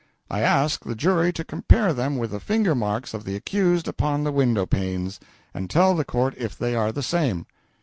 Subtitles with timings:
[0.31, 4.23] I ask the jury to compare them with the finger marks of the accused upon
[4.23, 5.19] the window panes,
[5.53, 7.45] and tell the court if they are the same."